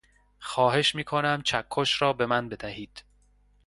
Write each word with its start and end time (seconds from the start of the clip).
خواهش 0.39 0.95
میکنم 0.95 1.41
چکش 1.41 2.01
را 2.01 2.13
به 2.13 2.25
من 2.25 2.49
بدهید. 2.49 3.03